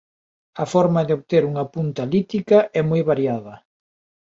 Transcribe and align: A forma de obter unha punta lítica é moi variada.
A 0.63 0.65
forma 0.73 1.01
de 1.07 1.13
obter 1.17 1.43
unha 1.51 1.65
punta 1.73 2.03
lítica 2.13 2.57
é 2.79 2.81
moi 2.89 3.01
variada. 3.11 3.53